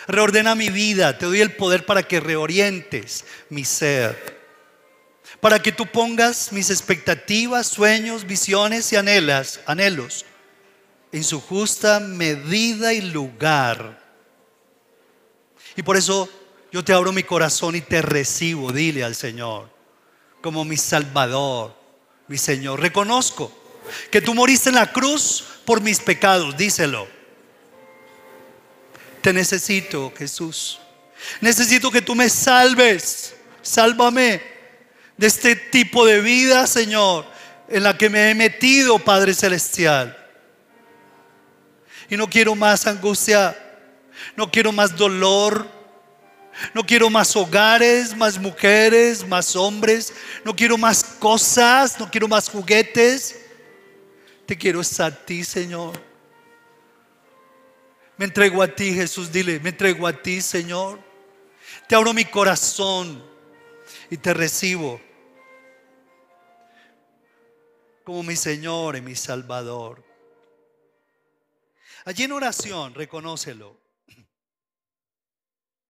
[0.09, 4.43] Reordena mi vida, te doy el poder para que reorientes mi ser.
[5.41, 10.25] Para que tú pongas mis expectativas, sueños, visiones y anhelas, anhelos
[11.13, 14.01] en su justa medida y lugar.
[15.77, 16.29] Y por eso
[16.73, 19.71] yo te abro mi corazón y te recibo, dile al Señor,
[20.41, 21.77] como mi Salvador,
[22.29, 22.81] mi Señor.
[22.81, 23.53] Reconozco
[24.11, 27.22] que tú moriste en la cruz por mis pecados, díselo.
[29.23, 30.81] Te necesito, Jesús.
[31.41, 33.35] Necesito que tú me salves.
[33.63, 34.43] Sálvame
[35.17, 37.25] de este tipo de vida, Señor,
[37.69, 40.19] en la que me he metido, Padre Celestial.
[42.11, 43.57] Y no quiero más angustia,
[44.37, 45.71] no quiero más dolor,
[46.75, 50.13] no quiero más hogares, más mujeres, más hombres,
[50.45, 53.41] no quiero más cosas, no quiero más juguetes.
[54.47, 56.12] Te quiero a ti, Señor.
[58.17, 61.01] Me entrego a ti, Jesús, dile, me entrego a ti, Señor.
[61.89, 63.23] Te abro mi corazón
[64.11, 65.01] y te recibo
[68.05, 70.03] como mi Señor y mi Salvador.
[72.05, 73.82] Allí en oración, reconócelo.